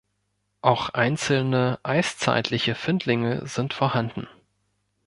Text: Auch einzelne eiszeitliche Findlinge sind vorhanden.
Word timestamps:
Auch 0.63 0.89
einzelne 0.89 1.79
eiszeitliche 1.83 2.73
Findlinge 2.73 3.45
sind 3.45 3.75
vorhanden. 3.75 4.27